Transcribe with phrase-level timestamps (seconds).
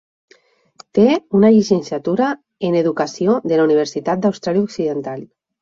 [0.97, 1.03] Té
[1.41, 2.31] una llicenciatura
[2.71, 5.25] en Educació de la Universitat d'Austràlia Occidental.